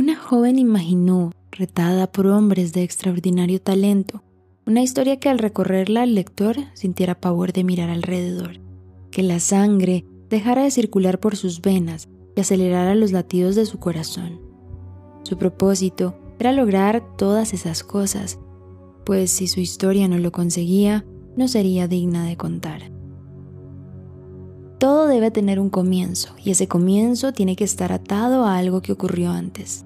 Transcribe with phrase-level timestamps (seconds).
[0.00, 4.22] Una joven imaginó, retada por hombres de extraordinario talento,
[4.66, 8.62] una historia que al recorrerla el lector sintiera pavor de mirar alrededor,
[9.10, 13.78] que la sangre dejara de circular por sus venas y acelerara los latidos de su
[13.78, 14.40] corazón.
[15.22, 18.38] Su propósito era lograr todas esas cosas,
[19.04, 21.04] pues si su historia no lo conseguía,
[21.36, 22.90] no sería digna de contar.
[24.78, 28.92] Todo debe tener un comienzo y ese comienzo tiene que estar atado a algo que
[28.92, 29.84] ocurrió antes.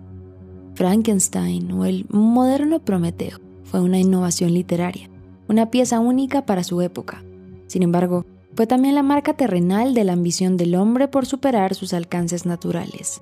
[0.75, 5.09] Frankenstein o el moderno Prometeo fue una innovación literaria,
[5.49, 7.25] una pieza única para su época.
[7.67, 11.93] Sin embargo, fue también la marca terrenal de la ambición del hombre por superar sus
[11.93, 13.21] alcances naturales.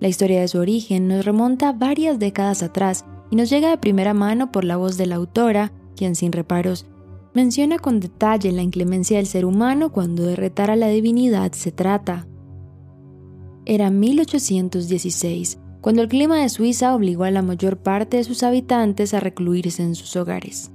[0.00, 4.14] La historia de su origen nos remonta varias décadas atrás y nos llega de primera
[4.14, 6.86] mano por la voz de la autora, quien sin reparos
[7.34, 11.70] menciona con detalle la inclemencia del ser humano cuando de retar a la divinidad se
[11.70, 12.26] trata.
[13.64, 19.14] Era 1816, cuando el clima de Suiza obligó a la mayor parte de sus habitantes
[19.14, 20.70] a recluirse en sus hogares.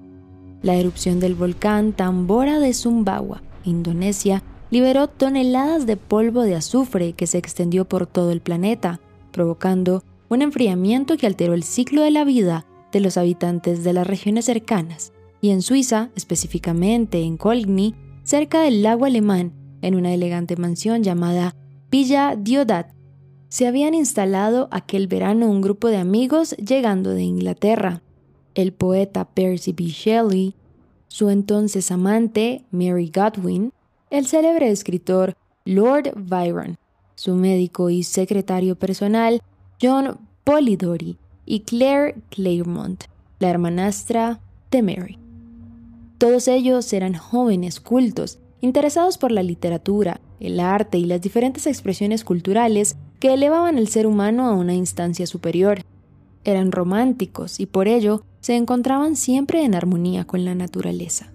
[0.61, 7.27] La erupción del volcán Tambora de Sumbawa, Indonesia, liberó toneladas de polvo de azufre que
[7.27, 8.99] se extendió por todo el planeta,
[9.31, 14.07] provocando un enfriamiento que alteró el ciclo de la vida de los habitantes de las
[14.07, 15.11] regiones cercanas,
[15.41, 19.51] y en Suiza, específicamente en Colgny, cerca del lago alemán,
[19.81, 21.55] en una elegante mansión llamada
[21.91, 22.93] Villa Diodat,
[23.53, 28.01] se habían instalado aquel verano un grupo de amigos llegando de Inglaterra.
[28.55, 29.83] El poeta Percy B.
[29.83, 30.55] Shelley,
[31.07, 33.71] su entonces amante Mary Godwin,
[34.09, 36.79] el célebre escritor Lord Byron,
[37.13, 39.39] su médico y secretario personal
[39.79, 43.03] John Polidori y Claire Claremont,
[43.37, 44.39] la hermanastra
[44.71, 45.19] de Mary.
[46.17, 52.23] Todos ellos eran jóvenes cultos, interesados por la literatura, el arte y las diferentes expresiones
[52.23, 55.85] culturales que elevaban al ser humano a una instancia superior.
[56.43, 61.31] Eran románticos y por ello se encontraban siempre en armonía con la naturaleza.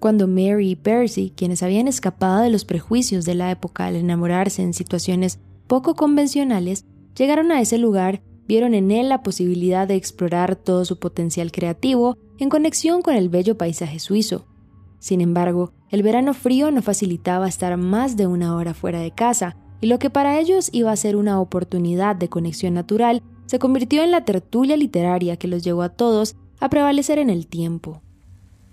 [0.00, 4.60] Cuando Mary y Percy, quienes habían escapado de los prejuicios de la época al enamorarse
[4.60, 6.84] en situaciones poco convencionales,
[7.16, 12.18] llegaron a ese lugar, vieron en él la posibilidad de explorar todo su potencial creativo
[12.38, 14.44] en conexión con el bello paisaje suizo.
[14.98, 19.56] Sin embargo, el verano frío no facilitaba estar más de una hora fuera de casa,
[19.80, 24.02] y lo que para ellos iba a ser una oportunidad de conexión natural se convirtió
[24.02, 28.00] en la tertulia literaria que los llevó a todos a prevalecer en el tiempo.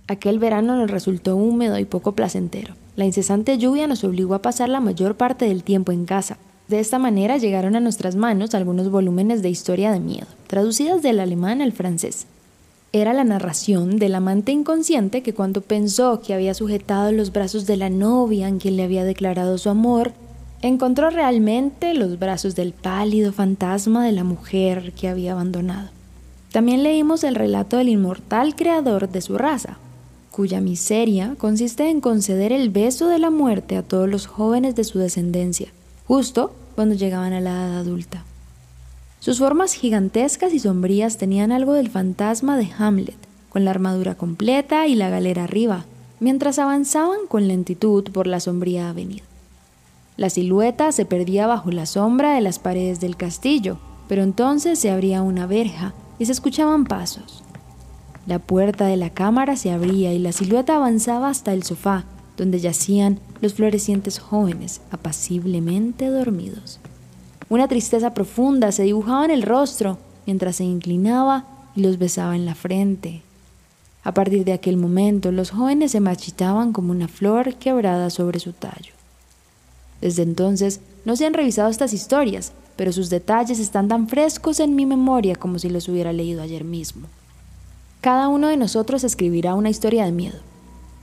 [0.08, 2.76] Aquel verano nos resultó húmedo y poco placentero.
[2.96, 6.38] La incesante lluvia nos obligó a pasar la mayor parte del tiempo en casa.
[6.68, 11.20] De esta manera llegaron a nuestras manos algunos volúmenes de historia de miedo, traducidas del
[11.20, 12.28] alemán al francés,
[12.94, 17.78] era la narración del amante inconsciente que cuando pensó que había sujetado los brazos de
[17.78, 20.12] la novia en quien le había declarado su amor,
[20.62, 25.90] encontró realmente los brazos del pálido fantasma de la mujer que había abandonado.
[26.52, 29.78] También leímos el relato del inmortal creador de su raza,
[30.32, 34.84] cuya miseria consiste en conceder el beso de la muerte a todos los jóvenes de
[34.84, 35.70] su descendencia,
[36.08, 38.24] justo cuando llegaban a la edad adulta.
[39.20, 43.18] Sus formas gigantescas y sombrías tenían algo del fantasma de Hamlet,
[43.50, 45.86] con la armadura completa y la galera arriba,
[46.20, 49.24] mientras avanzaban con lentitud por la sombría avenida.
[50.22, 54.92] La silueta se perdía bajo la sombra de las paredes del castillo, pero entonces se
[54.92, 57.44] abría una verja y se escuchaban pasos.
[58.28, 62.06] La puerta de la cámara se abría y la silueta avanzaba hasta el sofá,
[62.38, 66.80] donde yacían los florecientes jóvenes apaciblemente dormidos.
[67.50, 69.98] Una tristeza profunda se dibujaba en el rostro
[70.28, 71.46] mientras se inclinaba
[71.76, 73.24] y los besaba en la frente.
[74.04, 78.54] A partir de aquel momento, los jóvenes se marchitaban como una flor quebrada sobre su
[78.54, 79.01] tallo.
[80.02, 84.76] Desde entonces, no se han revisado estas historias, pero sus detalles están tan frescos en
[84.76, 87.08] mi memoria como si los hubiera leído ayer mismo.
[88.02, 90.40] Cada uno de nosotros escribirá una historia de miedo,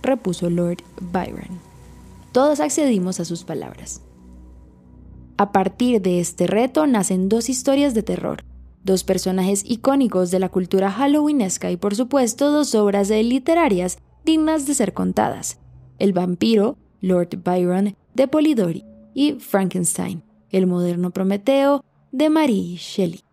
[0.02, 1.60] repuso Lord Byron.
[2.32, 4.00] todos accedimos a sus palabras.
[5.36, 8.42] A partir de este reto nacen dos historias de terror,
[8.82, 14.74] dos personajes icónicos de la cultura halloweenesca y por supuesto dos obras literarias dignas de
[14.74, 15.58] ser contadas.
[16.00, 18.84] El vampiro, Lord Byron, de Polidori,
[19.18, 20.22] y Frankenstein,
[20.52, 23.24] el moderno Prometeo, de Marie Shelley.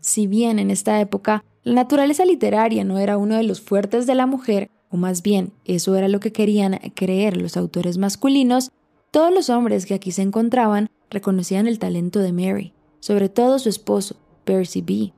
[0.00, 4.16] Si bien en esta época la naturaleza literaria no era uno de los fuertes de
[4.16, 8.72] la mujer, o más bien eso era lo que querían creer los autores masculinos,
[9.12, 13.68] todos los hombres que aquí se encontraban reconocían el talento de Mary, sobre todo su
[13.68, 15.12] esposo, Percy B.,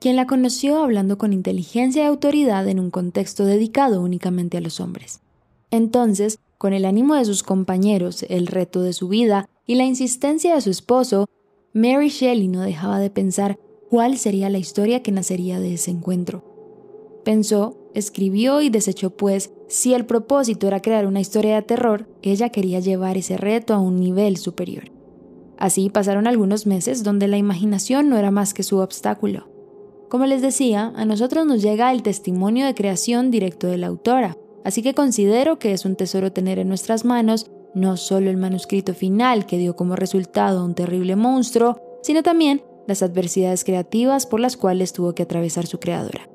[0.00, 4.80] quien la conoció hablando con inteligencia y autoridad en un contexto dedicado únicamente a los
[4.80, 5.20] hombres.
[5.70, 10.54] Entonces, con el ánimo de sus compañeros, el reto de su vida y la insistencia
[10.54, 11.28] de su esposo,
[11.72, 13.58] Mary Shelley no dejaba de pensar
[13.90, 16.44] cuál sería la historia que nacería de ese encuentro.
[17.24, 22.50] Pensó, escribió y desechó pues, si el propósito era crear una historia de terror, ella
[22.50, 24.84] quería llevar ese reto a un nivel superior.
[25.58, 29.48] Así pasaron algunos meses donde la imaginación no era más que su obstáculo.
[30.08, 34.36] Como les decía, a nosotros nos llega el testimonio de creación directo de la autora,
[34.64, 38.94] así que considero que es un tesoro tener en nuestras manos no solo el manuscrito
[38.94, 44.56] final que dio como resultado un terrible monstruo, sino también las adversidades creativas por las
[44.56, 46.28] cuales tuvo que atravesar su creadora.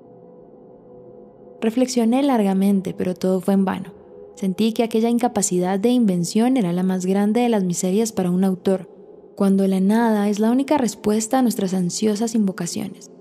[1.62, 3.94] Reflexioné largamente, pero todo fue en vano.
[4.36, 8.44] Sentí que aquella incapacidad de invención era la más grande de las miserias para un
[8.44, 8.90] autor,
[9.36, 13.12] cuando la nada es la única respuesta a nuestras ansiosas invocaciones.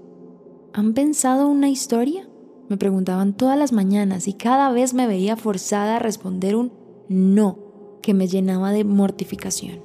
[0.75, 2.29] ¿Han pensado una historia?
[2.69, 6.73] Me preguntaban todas las mañanas y cada vez me veía forzada a responder un
[7.09, 7.59] no
[8.03, 9.81] que me llenaba de mortificación.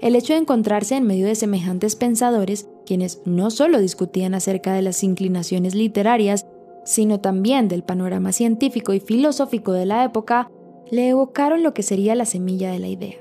[0.00, 4.82] El hecho de encontrarse en medio de semejantes pensadores, quienes no solo discutían acerca de
[4.82, 6.46] las inclinaciones literarias,
[6.84, 10.50] sino también del panorama científico y filosófico de la época,
[10.90, 13.16] le evocaron lo que sería la semilla de la idea.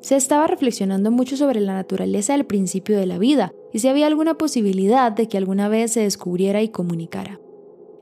[0.00, 4.06] Se estaba reflexionando mucho sobre la naturaleza del principio de la vida y si había
[4.06, 7.40] alguna posibilidad de que alguna vez se descubriera y comunicara.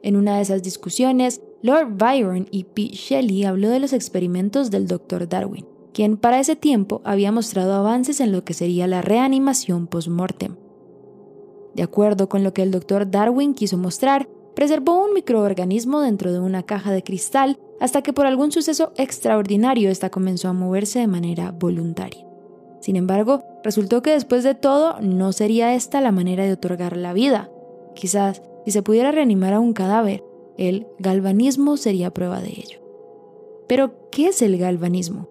[0.02, 2.88] En una de esas discusiones, Lord Byron y P.
[2.88, 5.28] Shelley habló de los experimentos del Dr.
[5.28, 10.56] Darwin, quien para ese tiempo había mostrado avances en lo que sería la reanimación post-mortem.
[11.74, 13.10] De acuerdo con lo que el Dr.
[13.10, 18.26] Darwin quiso mostrar, preservó un microorganismo dentro de una caja de cristal hasta que por
[18.26, 22.27] algún suceso extraordinario ésta comenzó a moverse de manera voluntaria.
[22.80, 27.12] Sin embargo, resultó que después de todo no sería esta la manera de otorgar la
[27.12, 27.50] vida.
[27.94, 30.22] Quizás, si se pudiera reanimar a un cadáver,
[30.56, 32.80] el galvanismo sería prueba de ello.
[33.68, 35.28] Pero, ¿qué es el galvanismo?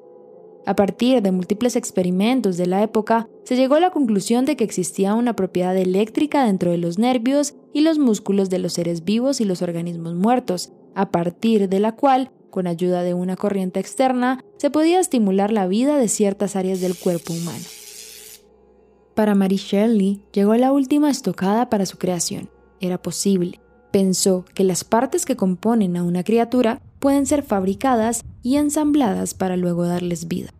[0.65, 4.65] A partir de múltiples experimentos de la época, se llegó a la conclusión de que
[4.65, 9.39] existía una propiedad eléctrica dentro de los nervios y los músculos de los seres vivos
[9.39, 14.43] y los organismos muertos, a partir de la cual con ayuda de una corriente externa,
[14.57, 17.63] se podía estimular la vida de ciertas áreas del cuerpo humano.
[19.15, 22.49] Para Mary Shelley llegó la última estocada para su creación.
[22.79, 23.59] Era posible.
[23.91, 29.57] Pensó que las partes que componen a una criatura pueden ser fabricadas y ensambladas para
[29.57, 30.51] luego darles vida.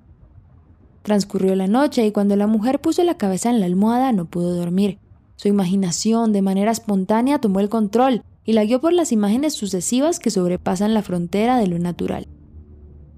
[1.04, 4.56] Transcurrió la noche y cuando la mujer puso la cabeza en la almohada no pudo
[4.56, 4.98] dormir.
[5.36, 10.20] Su imaginación de manera espontánea tomó el control y la guió por las imágenes sucesivas
[10.20, 12.28] que sobrepasan la frontera de lo natural.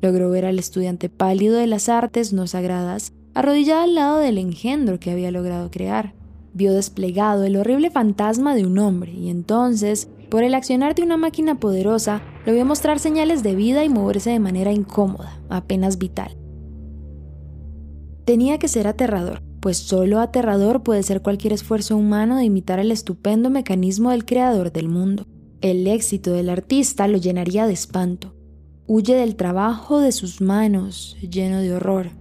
[0.02, 5.00] Logró ver al estudiante pálido de las artes no sagradas, arrodillado al lado del engendro
[5.00, 6.16] que había logrado crear.
[6.54, 11.16] Vio desplegado el horrible fantasma de un hombre y entonces, por el accionar de una
[11.16, 16.36] máquina poderosa, lo vio mostrar señales de vida y moverse de manera incómoda, apenas vital.
[18.26, 22.92] Tenía que ser aterrador, pues solo aterrador puede ser cualquier esfuerzo humano de imitar el
[22.92, 25.26] estupendo mecanismo del creador del mundo.
[25.62, 28.34] El éxito del artista lo llenaría de espanto.
[28.88, 32.12] Huye del trabajo de sus manos, lleno de horror.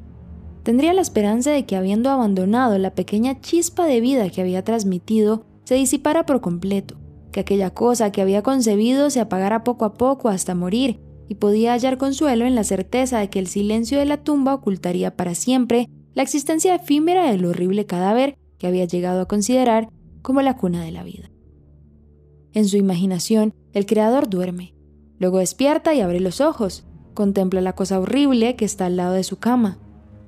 [0.65, 5.47] Tendría la esperanza de que habiendo abandonado la pequeña chispa de vida que había transmitido,
[5.65, 6.97] se disipara por completo,
[7.33, 11.73] que aquella cosa que había concebido se apagara poco a poco hasta morir, y podía
[11.73, 15.89] hallar consuelo en la certeza de que el silencio de la tumba ocultaría para siempre
[16.19, 19.89] la existencia efímera del horrible cadáver que había llegado a considerar
[20.21, 21.31] como la cuna de la vida.
[22.53, 24.75] En su imaginación, el creador duerme,
[25.21, 29.23] luego despierta y abre los ojos, contempla la cosa horrible que está al lado de
[29.23, 29.79] su cama,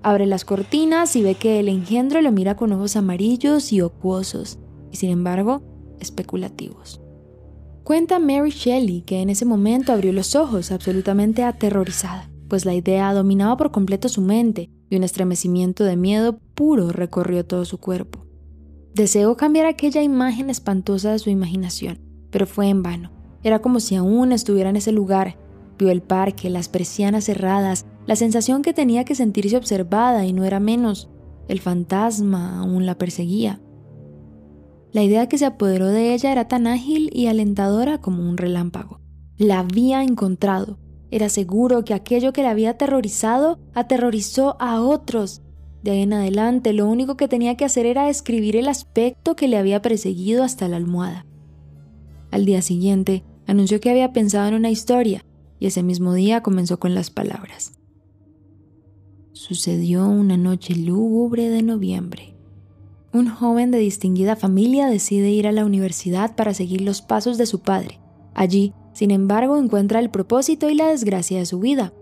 [0.04, 4.60] abre las cortinas y ve que el engendro lo mira con ojos amarillos y ocuosos,
[4.92, 5.60] y sin embargo,
[5.98, 7.00] especulativos.
[7.82, 13.12] Cuenta Mary Shelley que en ese momento abrió los ojos absolutamente aterrorizada, pues la idea
[13.12, 18.26] dominaba por completo su mente y un estremecimiento de miedo puro recorrió todo su cuerpo.
[18.92, 23.12] Deseó cambiar aquella imagen espantosa de su imaginación, pero fue en vano.
[23.42, 25.38] Era como si aún estuviera en ese lugar,
[25.80, 30.44] principio el parque, las persianas cerradas, la sensación que tenía que sentirse observada y no
[30.44, 31.08] era menos,
[31.48, 33.60] el fantasma aún la perseguía.
[34.92, 39.00] La idea que se apoderó de ella era tan ágil y alentadora como un relámpago.
[39.38, 40.78] La había encontrado.
[41.10, 45.42] Era seguro que aquello que la había aterrorizado aterrorizó a otros.
[45.82, 49.48] De ahí en adelante lo único que tenía que hacer era escribir el aspecto que
[49.48, 51.26] le había perseguido hasta la almohada.
[52.30, 55.24] Al día siguiente, anunció que había pensado en una historia
[55.58, 57.72] y ese mismo día comenzó con las palabras.
[59.32, 62.34] Sucedió una noche lúgubre de noviembre.
[63.12, 67.46] Un joven de distinguida familia decide ir a la universidad para seguir los pasos de
[67.46, 67.98] su padre.
[68.34, 71.92] Allí, sin embargo, encuentra el propósito y la desgracia de su vida.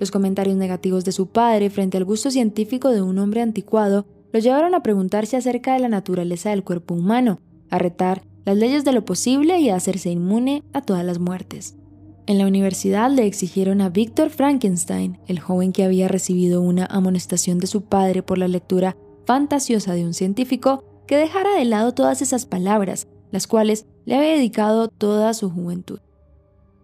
[0.00, 4.40] Los comentarios negativos de su padre frente al gusto científico de un hombre anticuado lo
[4.40, 7.40] llevaron a preguntarse acerca de la naturaleza del cuerpo humano,
[7.70, 11.76] a retar las leyes de lo posible y a hacerse inmune a todas las muertes.
[12.26, 17.58] En la universidad le exigieron a Víctor Frankenstein, el joven que había recibido una amonestación
[17.58, 22.20] de su padre por la lectura fantasiosa de un científico, que dejara de lado todas
[22.20, 26.00] esas palabras, las cuales le había dedicado toda su juventud.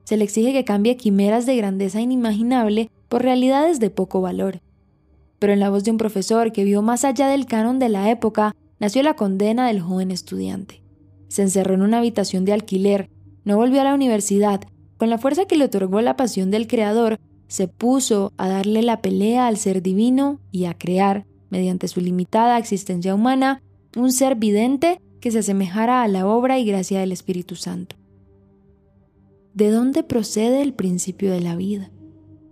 [0.05, 4.61] Se le exige que cambie quimeras de grandeza inimaginable por realidades de poco valor.
[5.39, 8.11] Pero en la voz de un profesor que vio más allá del canon de la
[8.11, 10.85] época, nació la condena del joven estudiante
[11.35, 13.11] se encerró en una habitación de alquiler,
[13.45, 14.61] no volvió a la universidad,
[14.99, 17.19] con la fuerza que le otorgó la pasión del Creador,
[17.49, 22.57] se puso a darle la pelea al ser divino y a crear, mediante su limitada
[22.57, 23.61] existencia humana,
[23.97, 27.97] un ser vidente que se asemejara a la obra y gracia del Espíritu Santo.
[29.55, 31.93] ¿De dónde procede el principio de la vida?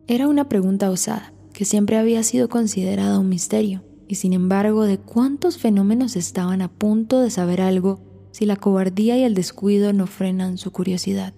[0.06, 4.98] Era una pregunta osada, que siempre había sido considerada un misterio, y sin embargo de
[4.98, 7.98] cuántos fenómenos estaban a punto de saber algo
[8.30, 11.34] si la cobardía y el descuido no frenan su curiosidad.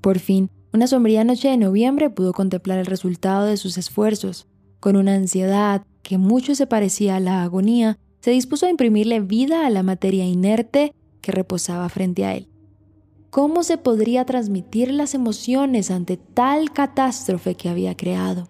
[0.00, 4.46] Por fin, una sombría noche de noviembre pudo contemplar el resultado de sus esfuerzos.
[4.78, 9.66] Con una ansiedad que mucho se parecía a la agonía, se dispuso a imprimirle vida
[9.66, 12.49] a la materia inerte que reposaba frente a él.
[13.30, 18.48] ¿Cómo se podría transmitir las emociones ante tal catástrofe que había creado?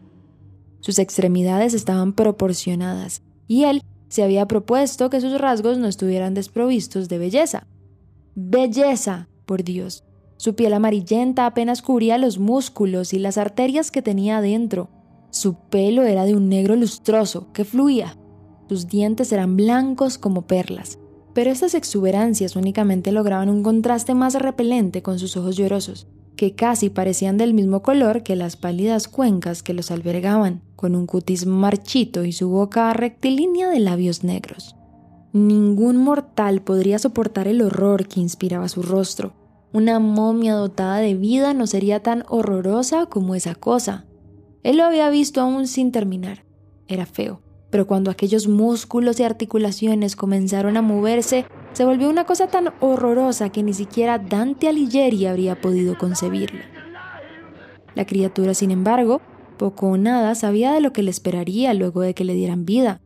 [0.80, 7.10] Sus extremidades estaban proporcionadas y él se había propuesto que sus rasgos no estuvieran desprovistos
[7.10, 7.66] de belleza.
[8.34, 10.02] Belleza, por Dios.
[10.38, 14.88] Su piel amarillenta apenas cubría los músculos y las arterias que tenía adentro.
[15.28, 18.16] Su pelo era de un negro lustroso que fluía.
[18.70, 20.98] Sus dientes eran blancos como perlas.
[21.34, 26.06] Pero estas exuberancias únicamente lograban un contraste más repelente con sus ojos llorosos
[26.40, 31.04] que casi parecían del mismo color que las pálidas cuencas que los albergaban, con un
[31.04, 34.74] cutis marchito y su boca rectilínea de labios negros.
[35.34, 39.34] Ningún mortal podría soportar el horror que inspiraba su rostro.
[39.74, 44.06] Una momia dotada de vida no sería tan horrorosa como esa cosa.
[44.62, 46.46] Él lo había visto aún sin terminar.
[46.88, 52.48] Era feo, pero cuando aquellos músculos y articulaciones comenzaron a moverse, se volvió una cosa
[52.48, 56.62] tan horrorosa que ni siquiera Dante Alighieri habría podido concebirla.
[57.94, 59.20] La criatura, sin embargo,
[59.56, 63.00] poco o nada sabía de lo que le esperaría luego de que le dieran vida.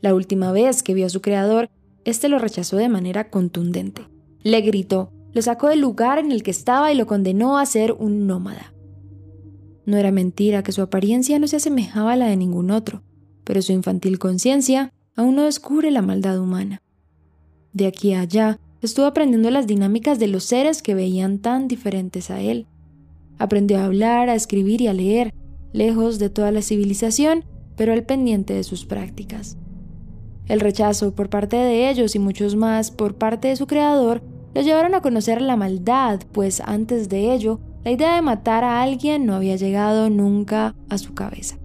[0.00, 1.68] La última vez que vio a su creador,
[2.04, 4.06] éste lo rechazó de manera contundente.
[4.42, 7.92] Le gritó, lo sacó del lugar en el que estaba y lo condenó a ser
[7.92, 8.72] un nómada.
[9.84, 13.02] No era mentira que su apariencia no se asemejaba a la de ningún otro,
[13.44, 16.82] pero su infantil conciencia aún no descubre la maldad humana.
[17.72, 22.30] De aquí a allá, estuvo aprendiendo las dinámicas de los seres que veían tan diferentes
[22.30, 22.66] a él.
[23.38, 25.34] Aprendió a hablar, a escribir y a leer,
[25.72, 27.44] lejos de toda la civilización,
[27.76, 29.56] pero al pendiente de sus prácticas.
[30.46, 34.62] El rechazo por parte de ellos y muchos más por parte de su creador lo
[34.62, 39.24] llevaron a conocer la maldad, pues antes de ello, la idea de matar a alguien
[39.26, 41.56] no había llegado nunca a su cabeza.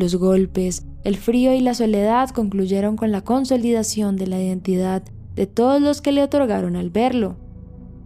[0.00, 5.02] Los golpes, el frío y la soledad concluyeron con la consolidación de la identidad
[5.34, 7.36] de todos los que le otorgaron al verlo.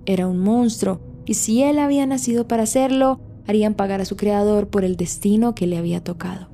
[0.04, 4.66] Era un monstruo, y si él había nacido para hacerlo, harían pagar a su creador
[4.66, 6.48] por el destino que le había tocado.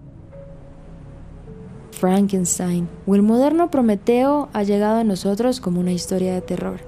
[1.93, 6.81] Frankenstein o el moderno Prometeo ha llegado a nosotros como una historia de terror.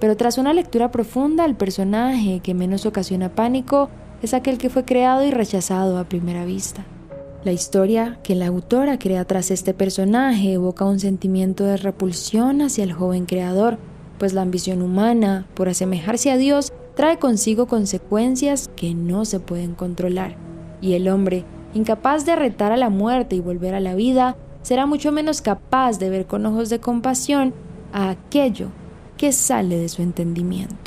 [0.00, 3.88] Pero tras una lectura profunda, el personaje que menos ocasiona pánico
[4.20, 6.84] es aquel que fue creado y rechazado a primera vista.
[7.44, 12.84] La historia que la autora crea tras este personaje evoca un sentimiento de repulsión hacia
[12.84, 13.76] el joven creador,
[14.18, 19.74] pues la ambición humana por asemejarse a Dios trae consigo consecuencias que no se pueden
[19.74, 20.36] controlar,
[20.80, 24.86] y el hombre, incapaz de retar a la muerte y volver a la vida, será
[24.86, 27.52] mucho menos capaz de ver con ojos de compasión
[27.92, 28.68] a aquello
[29.18, 30.83] que sale de su entendimiento.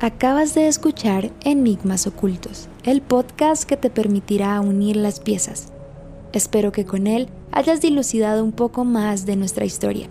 [0.00, 5.72] Acabas de escuchar Enigmas Ocultos, el podcast que te permitirá unir las piezas.
[6.32, 10.06] Espero que con él hayas dilucidado un poco más de nuestra historia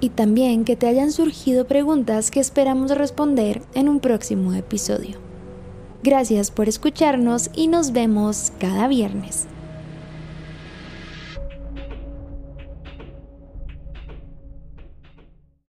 [0.00, 5.18] y también que te hayan surgido preguntas que esperamos responder en un próximo episodio.
[6.02, 9.46] Gracias por escucharnos y nos vemos cada viernes.